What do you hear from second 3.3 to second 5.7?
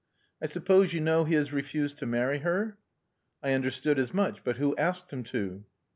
"I understood as much. But who asked him to?"